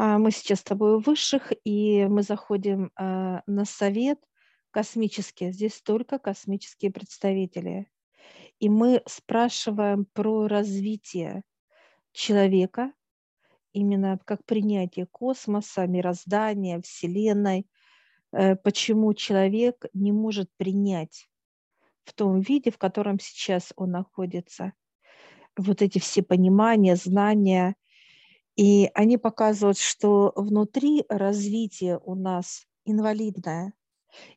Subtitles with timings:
[0.00, 4.20] А, мы сейчас с тобой у высших, и мы заходим а, на совет
[4.70, 5.50] космический.
[5.50, 7.90] Здесь только космические представители.
[8.60, 11.42] И мы спрашиваем про развитие
[12.12, 12.92] человека,
[13.72, 17.66] именно как принятие космоса, мироздания, Вселенной,
[18.32, 21.28] э, почему человек не может принять
[22.04, 24.72] в том виде, в котором сейчас он находится.
[25.56, 27.74] Вот эти все понимания, знания–
[28.58, 33.72] и они показывают, что внутри развитие у нас инвалидное.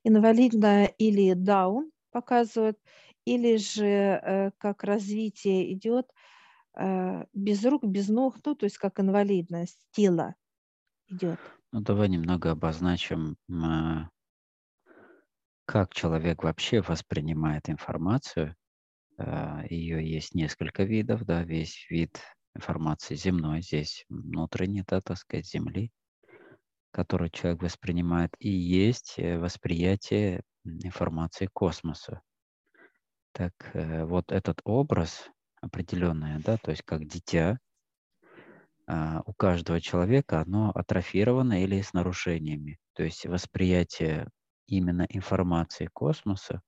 [0.03, 2.77] Инвалидное или даун показывают,
[3.25, 6.05] или же э, как развитие идет
[6.77, 10.35] э, без рук, без ног, ну, то есть как инвалидность тела
[11.07, 11.39] идет.
[11.71, 14.07] Ну, давай немного обозначим, э,
[15.65, 18.55] как человек вообще воспринимает информацию.
[19.69, 22.19] Ее есть несколько видов, да, весь вид
[22.55, 25.91] информации земной, здесь внутренней, да, так сказать, Земли,
[26.91, 32.21] которую человек воспринимает, и есть э, восприятие информации космоса.
[33.33, 35.29] Так э, вот этот образ
[35.61, 37.59] определенный, да, то есть как дитя,
[38.87, 42.77] а, у каждого человека оно атрофировано или с нарушениями.
[42.93, 44.27] То есть восприятие
[44.67, 46.61] именно информации космоса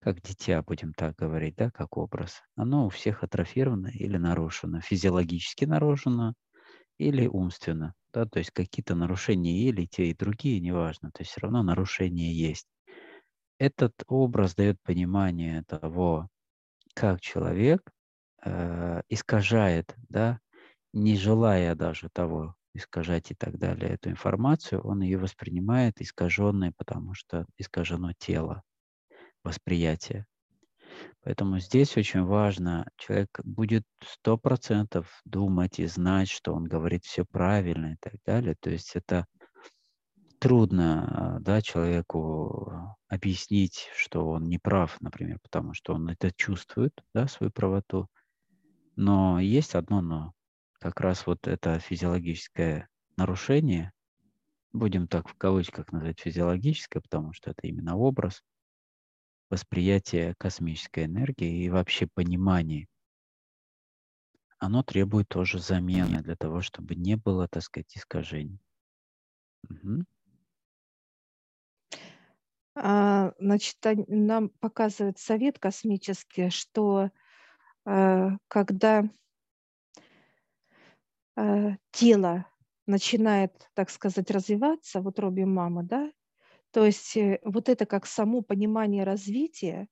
[0.00, 5.64] как дитя, будем так говорить, да, как образ, оно у всех атрофировано или нарушено, физиологически
[5.64, 6.34] нарушено
[6.98, 11.42] или умственно, да, то есть какие-то нарушения или те, и другие, неважно, то есть все
[11.42, 12.66] равно нарушение есть.
[13.58, 16.28] Этот образ дает понимание того,
[16.94, 17.82] как человек
[18.44, 20.40] э, искажает, да,
[20.94, 27.14] не желая даже того искажать и так далее эту информацию, он ее воспринимает искаженной, потому
[27.14, 28.62] что искажено тело
[29.48, 30.26] восприятия.
[31.22, 37.24] Поэтому здесь очень важно, человек будет сто процентов думать и знать, что он говорит все
[37.24, 38.54] правильно и так далее.
[38.60, 39.26] То есть это
[40.38, 47.26] трудно да, человеку объяснить, что он не прав, например, потому что он это чувствует, да,
[47.26, 48.06] свою правоту.
[48.96, 50.32] Но есть одно но.
[50.80, 53.92] Как раз вот это физиологическое нарушение,
[54.72, 58.42] будем так в кавычках назвать физиологическое, потому что это именно образ–
[59.50, 62.86] восприятие космической энергии и вообще понимание,
[64.58, 68.60] оно требует тоже замены для того, чтобы не было, так сказать, искажений.
[69.70, 70.04] Угу.
[72.74, 73.76] А, значит,
[74.06, 77.10] нам показывает совет космический, что
[77.86, 79.04] э, когда
[81.36, 82.46] э, тело
[82.86, 86.10] начинает, так сказать, развиваться в утробе мамы, да,
[86.70, 89.88] то есть э, вот это как само понимание развития,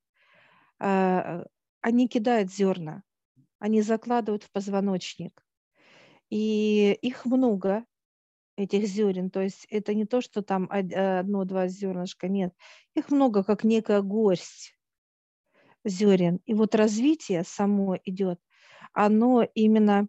[0.79, 1.45] а,
[1.81, 3.03] они кидают зерна,
[3.59, 5.45] они закладывают в позвоночник.
[6.29, 7.85] И их много,
[8.57, 9.31] этих зерен.
[9.31, 12.55] То есть это не то, что там одно-два зернышка, нет.
[12.95, 14.77] Их много, как некая горсть
[15.85, 16.41] зерен.
[16.47, 18.41] И вот развитие само идет,
[18.93, 20.09] оно именно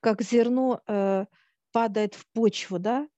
[0.00, 1.26] как зерно э,
[1.72, 3.08] падает в почву, да,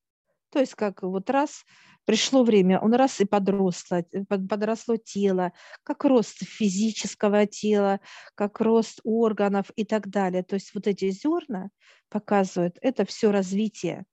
[0.51, 1.65] то есть как вот раз
[2.05, 8.01] пришло время, он раз и подросло, э, подросло тело, как рост физического тела,
[8.35, 10.43] как рост органов и так далее.
[10.43, 11.69] То есть вот эти зерна
[12.09, 14.05] показывают, это все развитие.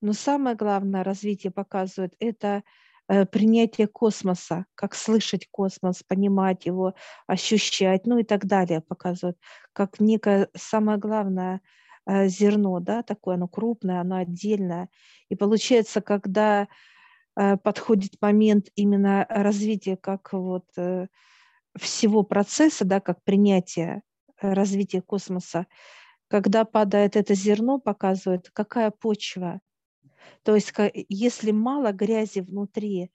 [0.00, 2.64] Но самое главное развитие показывает это
[3.08, 6.94] э, принятие космоса, как слышать космос, понимать его,
[7.28, 9.38] ощущать, ну и так далее показывают,
[9.72, 11.60] как некое самое главное–
[12.08, 14.88] зерно, да, такое оно крупное, оно отдельное.
[15.28, 16.68] И получается, когда
[17.36, 21.06] э, подходит момент именно развития как вот э,
[21.76, 24.02] всего процесса, да, как принятия
[24.40, 25.66] развития космоса,
[26.28, 29.60] когда падает это зерно, показывает, какая почва.
[30.42, 30.72] То есть
[31.08, 33.10] если мало грязи внутри,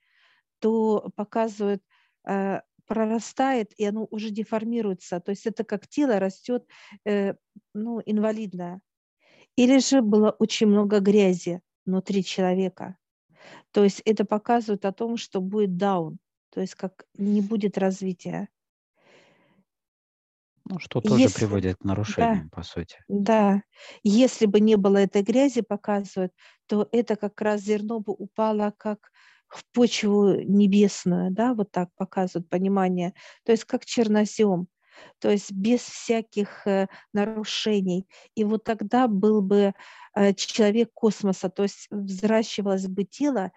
[0.59, 1.83] то показывает,
[2.85, 5.19] прорастает, и оно уже деформируется.
[5.19, 6.65] То есть это как тело растет
[7.05, 7.33] э,
[7.73, 8.81] ну, инвалидное.
[9.55, 12.97] Или же было очень много грязи внутри человека.
[13.71, 16.17] То есть это показывает о том, что будет даун,
[16.49, 18.49] то есть как не будет развития.
[20.65, 22.97] Ну, что тоже Если, приводит к нарушениям, да, по сути.
[23.09, 23.63] Да.
[24.01, 26.31] Если бы не было этой грязи, показывают,
[26.67, 29.11] то это как раз зерно бы упало как
[29.55, 33.13] в почву небесную, да, вот так показывают понимание.
[33.43, 34.67] То есть как чернозем,
[35.19, 38.07] то есть без всяких э, нарушений.
[38.35, 39.73] И вот тогда был бы
[40.15, 43.51] э, человек космоса, то есть взращивалось бы тело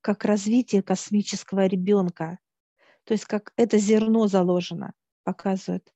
[0.00, 2.38] как развитие космического ребенка.
[3.04, 4.94] То есть как это зерно заложено,
[5.24, 5.92] показывает.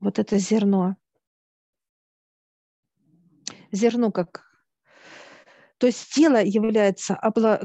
[0.00, 0.96] Вот это зерно.
[3.72, 4.45] зерно как
[5.78, 7.18] то есть тело является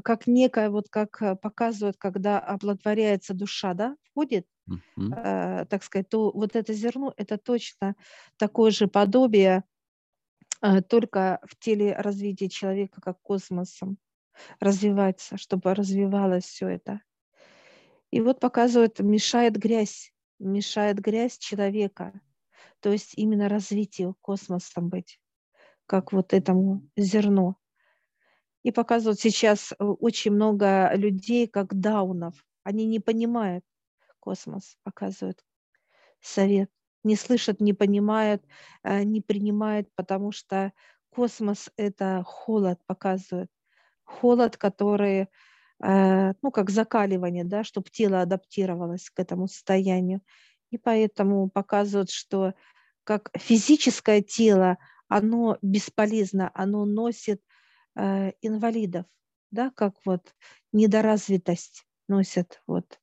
[0.03, 5.13] как некое, вот как э, показывают, когда оплодотворяется душа, да, входит, mm-hmm.
[5.15, 7.95] э, так сказать, то вот это зерно, это точно
[8.37, 9.63] такое же подобие,
[10.61, 13.97] э, только в теле развития человека, как космосом
[14.59, 17.01] развивается, чтобы развивалось все это.
[18.11, 22.19] И вот показывает, мешает грязь, мешает грязь человека,
[22.81, 25.19] то есть именно развитию космосом быть,
[25.85, 27.60] как вот этому зерну.
[28.63, 32.45] И показывают сейчас э, очень много людей, как даунов.
[32.63, 33.63] Они не понимают
[34.19, 35.43] космос, показывают
[36.21, 36.69] совет.
[37.03, 38.43] Не слышат, не понимают,
[38.83, 40.71] э, не принимают, потому что
[41.09, 43.49] космос– это холод, показывает.
[44.03, 45.27] Холод, который,
[45.83, 50.21] э, ну, как закаливание, да, чтобы тело адаптировалось к этому состоянию.
[50.69, 52.53] И поэтому показывают, что
[53.03, 57.41] как физическое тело, оно бесполезно, оно носит
[57.95, 59.05] инвалидов,
[59.51, 60.33] да, как вот
[60.71, 62.61] недоразвитость носят.
[62.67, 62.99] Вот.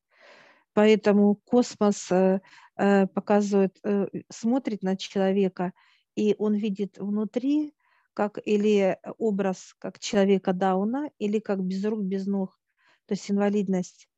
[0.78, 2.40] Поэтому космос э,
[2.76, 5.72] э, показывает, э, смотрит на человека,
[6.14, 7.74] и он видит внутри
[8.14, 12.60] как или образ как человека Дауна, или как без рук, без ног,
[13.06, 14.08] то есть инвалидность.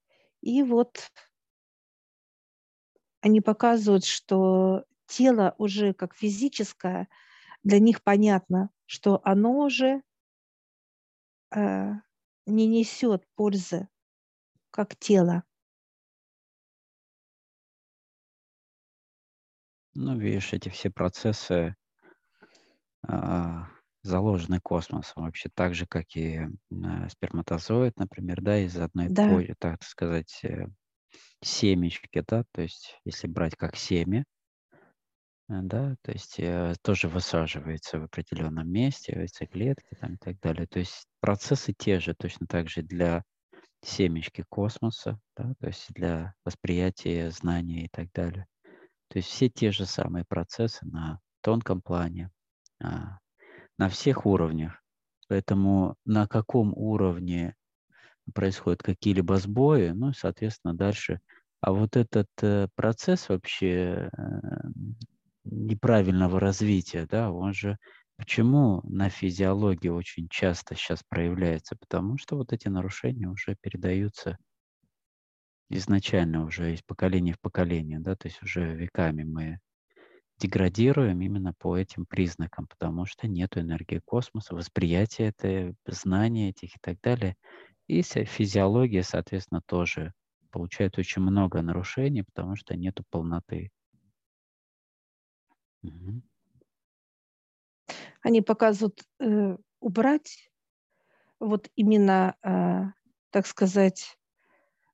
[0.42, 1.10] И вот
[3.22, 7.08] они показывают, что тело уже как физическое,
[7.62, 10.00] для них понятно, что оно уже э,
[11.54, 13.88] не несет пользы
[14.70, 15.44] как тело.
[19.94, 21.74] Ну, видишь, эти все процессы
[23.08, 23.12] э,
[24.02, 29.26] заложены космосом вообще так же, как и э, сперматозоид, например, да, из одной, да.
[29.26, 30.66] Почвы, так сказать, э,
[31.42, 34.39] семечки, да, то есть если брать как семя, Э,
[35.50, 40.68] да, то есть э, тоже высаживается в определенном месте, яйцеклетки там и так далее.
[40.68, 43.24] То есть процессы те же, точно так же для
[43.82, 48.46] семечки космоса, да, то есть для восприятия знания и так далее.
[49.08, 52.30] То есть все те же самые процессы на тонком плане,
[52.80, 53.18] а,
[53.76, 54.80] на всех уровнях.
[55.26, 57.56] Поэтому на каком уровне
[58.34, 61.20] происходят какие-либо сбои, ну, соответственно, дальше.
[61.60, 64.10] А вот этот э, процесс вообще
[65.50, 67.78] неправильного развития, да, он же
[68.16, 71.76] почему на физиологии очень часто сейчас проявляется?
[71.76, 74.36] Потому что вот эти нарушения уже передаются
[75.70, 79.58] изначально уже из поколения в поколение, да, то есть уже веками мы
[80.38, 86.78] деградируем именно по этим признакам, потому что нет энергии космоса, восприятия это, знания этих и
[86.80, 87.36] так далее.
[87.86, 90.12] И физиология, соответственно, тоже
[90.50, 93.70] получает очень много нарушений, потому что нет полноты.
[98.22, 100.50] Они показывают э, убрать
[101.38, 102.82] вот именно, э,
[103.30, 104.18] так сказать,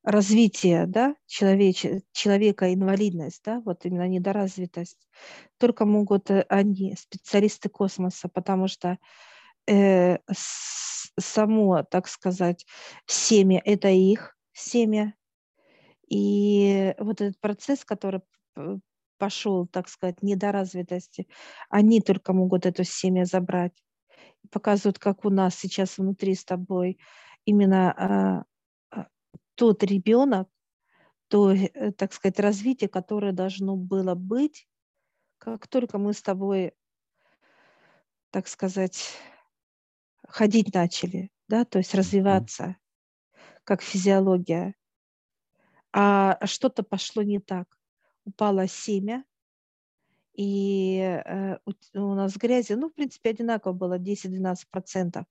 [0.04, 5.08] развитие да, человеч, человека, инвалидность, да, вот именно недоразвитость,
[5.58, 8.98] только могут э, они, специалисты космоса, потому что
[9.66, 10.18] э,
[11.18, 12.64] само, так сказать,
[13.06, 15.14] семя– это их семя,
[16.08, 18.20] и вот этот процесс, который
[19.18, 21.28] пошел, так сказать, недоразвитости,
[21.68, 23.72] они только могут эту семя забрать.
[24.50, 26.98] Показывают, как у нас сейчас внутри с тобой
[27.44, 28.44] именно а,
[28.90, 29.06] а,
[29.54, 30.48] тот ребенок,
[31.28, 34.68] то, э, так сказать, развитие, которое должно было быть,
[35.38, 36.72] как только мы с тобой,
[38.30, 39.16] так сказать,
[40.28, 42.76] ходить начали, да, то есть развиваться,
[43.64, 44.74] как физиология.
[45.92, 47.75] А что-то пошло не так
[48.26, 49.24] упало семя,
[50.34, 51.58] и э,
[51.94, 55.24] у, нас грязи, ну, в принципе, одинаково было 10-12%,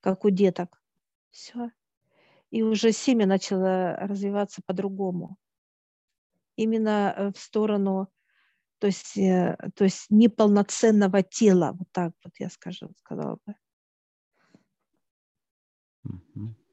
[0.00, 0.82] как у деток.
[1.30, 1.70] Все.
[2.50, 5.36] И уже семя начало развиваться по-другому.
[6.56, 8.08] Именно э, в сторону,
[8.78, 13.54] то есть, э, то есть неполноценного тела, вот так вот я скажу, сказала бы.
[16.08, 16.65] Mm-hmm.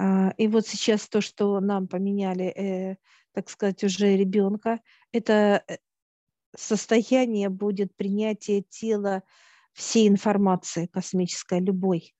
[0.00, 2.96] А, и вот сейчас то, что нам поменяли, э,
[3.32, 5.78] так сказать, уже ребенка, это э,
[6.56, 9.24] состояние будет принятие тела
[9.72, 12.14] всей информации космической, любой.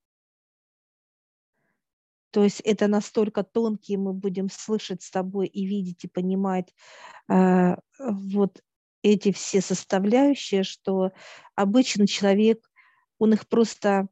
[2.33, 6.75] То есть это настолько тонкие мы будем слышать с тобой и видеть и понимать
[7.31, 8.61] э, вот
[9.03, 11.13] эти все составляющие, что
[11.55, 12.69] обычный человек,
[13.21, 14.09] он их просто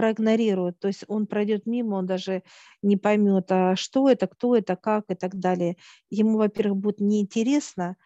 [0.00, 2.42] проигнорирует, то есть он пройдет мимо, он даже
[2.80, 5.76] не поймет, а что это, кто это, как и так далее.
[6.08, 7.96] Ему, во-первых, будет неинтересно,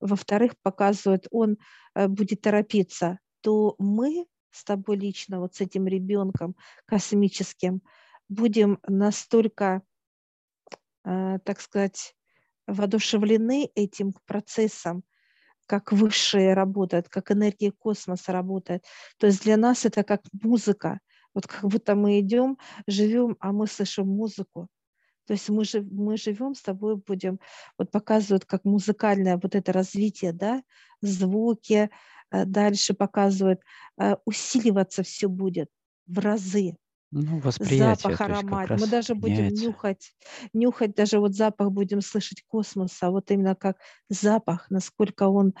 [0.00, 1.58] во-вторых, показывает, он
[1.94, 6.56] э, будет торопиться, то мы с тобой лично, вот с этим ребенком
[6.86, 7.82] космическим,
[8.30, 9.82] будем настолько,
[11.04, 12.14] э, так сказать,
[12.66, 15.04] воодушевлены этим процессом,
[15.66, 18.86] как высшее работает, как энергия космоса работает.
[19.18, 21.00] То есть для нас это как музыка.
[21.34, 24.68] Вот как будто мы идем, живем, а мы слышим музыку.
[25.26, 27.38] То есть мы, жив, мы живем с тобой, будем,
[27.78, 30.62] вот показывают как музыкальное вот это развитие, да,
[31.00, 31.90] звуки,
[32.30, 33.60] э, дальше показывают,
[33.98, 35.68] э, усиливаться все будет
[36.06, 36.76] в разы.
[37.12, 38.70] Ну, восприятие, запах, аромат.
[38.70, 39.66] Мы даже будем меняется.
[39.66, 40.14] нюхать,
[40.54, 43.76] нюхать даже вот запах будем слышать космоса, вот именно как
[44.08, 45.52] запах, насколько он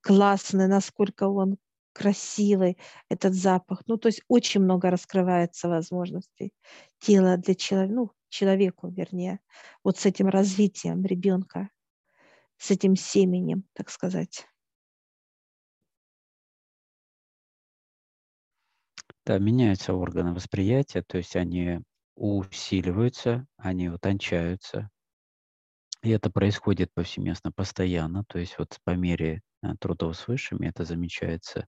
[0.00, 1.58] классный, насколько он
[1.96, 2.76] красивый,
[3.08, 3.82] этот запах.
[3.86, 6.52] Ну, то есть очень много раскрывается возможностей
[6.98, 9.40] тела для человека, ну, человеку, вернее,
[9.82, 11.70] вот с этим развитием ребенка,
[12.58, 14.46] с этим семенем, так сказать.
[19.24, 21.80] Да, меняются органы восприятия, то есть они
[22.14, 24.90] усиливаются, они утончаются.
[26.02, 28.24] И это происходит повсеместно, постоянно.
[28.28, 31.66] То есть вот по мере э, трудов с высшими это замечается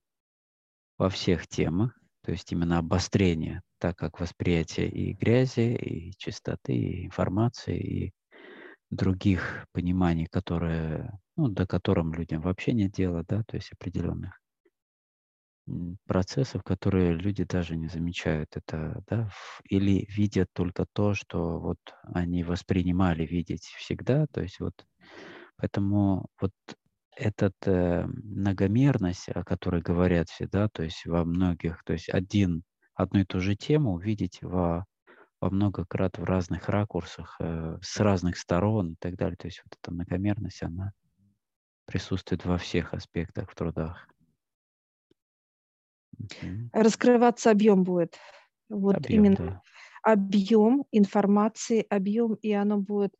[0.99, 1.97] во всех темах.
[2.23, 8.13] То есть именно обострение, так как восприятие и грязи, и чистоты, и информации, и
[8.91, 14.39] других пониманий, которые, ну, до которым людям вообще нет дела, да, то есть определенных
[16.05, 19.29] процессов, которые люди даже не замечают это, да,
[19.69, 24.73] или видят только то, что вот они воспринимали видеть всегда, то есть вот
[25.57, 26.51] поэтому вот
[27.19, 33.19] этот э, многомерность, о которой говорят всегда, то есть во многих, то есть один, одну
[33.19, 34.85] и ту же тему увидеть во,
[35.41, 39.35] во много крат в разных ракурсах, э, с разных сторон и так далее.
[39.35, 40.93] То есть вот эта многомерность, она
[41.85, 44.07] присутствует во всех аспектах в трудах.
[46.71, 48.17] Раскрываться объем будет.
[48.69, 49.61] Вот объем, именно да.
[50.03, 53.13] объем информации, объем, и оно будет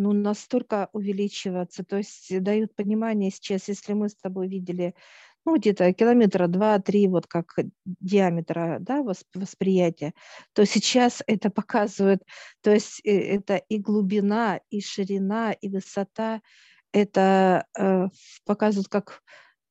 [0.00, 1.84] ну, настолько увеличиваться.
[1.84, 4.94] То есть дают понимание сейчас, если мы с тобой видели
[5.44, 7.54] ну, где-то километра два-три, вот как
[7.84, 9.02] диаметра да,
[9.34, 10.12] восприятия,
[10.52, 12.22] то сейчас это показывает,
[12.62, 16.42] то есть э, это и глубина, и ширина, и высота,
[16.92, 18.08] это э,
[18.44, 19.22] показывают как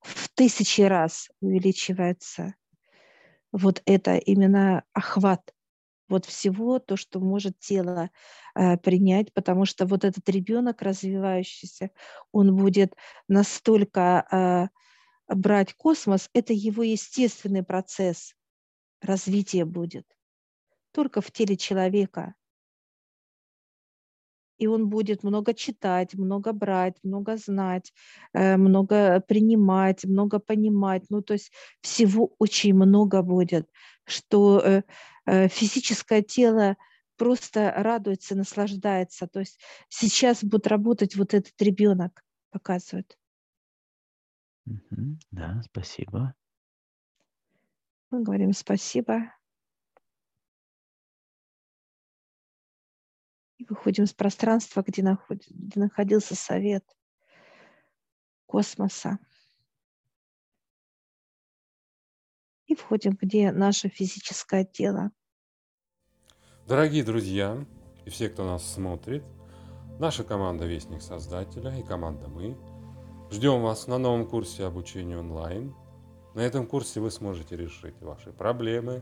[0.02, 2.56] в тысячи раз увеличивается
[3.52, 5.42] вот это именно охват
[6.10, 8.10] вот всего то, что может тело
[8.56, 11.92] э, принять, потому что вот этот ребенок развивающийся,
[12.32, 12.96] он будет
[13.28, 18.36] настолько э, брать космос, это его естественный процесс
[19.02, 20.06] развития будет
[20.92, 22.34] только в теле человека
[24.60, 27.94] и он будет много читать, много брать, много знать,
[28.34, 31.04] э, много принимать, много понимать.
[31.10, 31.52] Ну, то есть
[31.82, 33.70] всего очень много будет,
[34.04, 34.84] что э,
[35.50, 36.78] физическое тело
[37.18, 39.28] просто радуется, наслаждается.
[39.28, 39.60] То есть
[39.90, 43.18] сейчас будет работать вот этот ребенок, показывает.
[44.66, 46.34] Да, спасибо.
[48.12, 49.34] Мы говорим спасибо.
[53.58, 55.46] И выходим с пространства, где, наход...
[55.50, 56.86] где находился совет
[58.46, 59.20] космоса.
[62.68, 65.12] И входим, где наше физическое тело.
[66.70, 67.58] Дорогие друзья
[68.06, 69.24] и все, кто нас смотрит,
[69.98, 72.56] наша команда Вестник Создателя и команда Мы
[73.32, 75.74] ждем вас на новом курсе обучения онлайн.
[76.36, 79.02] На этом курсе вы сможете решить ваши проблемы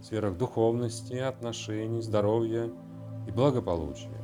[0.00, 2.70] в сферах духовности, отношений, здоровья–
[3.28, 4.22] и благополучия.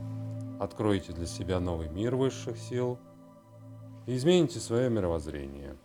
[0.59, 2.99] Откройте для себя новый мир высших сил
[4.07, 5.77] и измените свое мировоззрение.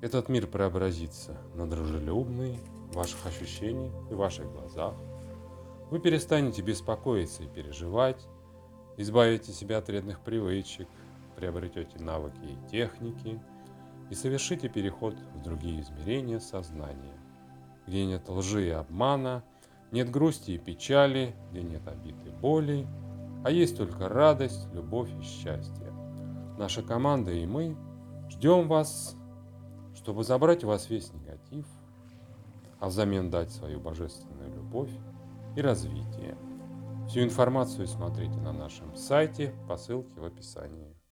[0.00, 2.58] Этот мир преобразится на дружелюбный
[2.90, 4.94] в ваших ощущениях и ваших глазах.
[5.90, 8.26] Вы перестанете беспокоиться и переживать,
[8.96, 10.88] избавите себя от вредных привычек,
[11.36, 13.40] приобретете навыки и техники
[14.10, 17.18] и совершите переход в другие измерения сознания,
[17.86, 19.42] где нет лжи и обмана–
[19.92, 22.86] нет грусти и печали, где нет обид и боли,
[23.44, 25.92] а есть только радость, любовь и счастье.
[26.58, 27.76] Наша команда и мы
[28.28, 29.16] ждем вас,
[29.94, 31.66] чтобы забрать у вас весь негатив,
[32.80, 34.90] а взамен дать свою божественную любовь
[35.56, 36.36] и развитие.
[37.08, 40.95] Всю информацию смотрите на нашем сайте по ссылке в описании.